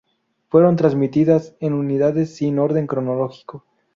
[0.49, 3.67] Fueron transmitidas en unidades sin orden cronológico.